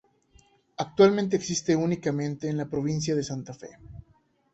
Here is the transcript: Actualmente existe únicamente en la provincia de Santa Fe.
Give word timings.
Actualmente 0.77 1.35
existe 1.35 1.75
únicamente 1.75 2.49
en 2.49 2.57
la 2.57 2.65
provincia 2.65 3.13
de 3.13 3.21
Santa 3.23 3.53
Fe. 3.53 3.69